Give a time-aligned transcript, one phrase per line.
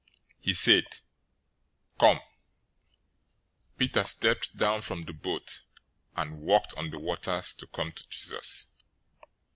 [0.37, 0.85] 014:029 He said,
[1.99, 2.21] "Come!"
[3.77, 5.61] Peter stepped down from the boat,
[6.15, 8.69] and walked on the waters to come to Jesus.